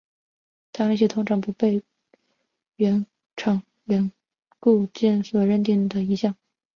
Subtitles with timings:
[0.71, 1.83] 它允许通常不被
[2.77, 3.05] 原
[3.37, 3.61] 厂
[4.59, 6.35] 固件所认可的自定义项。